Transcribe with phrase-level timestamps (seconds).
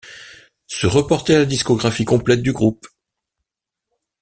[0.65, 2.87] Se reporter à la discographie complète du groupe.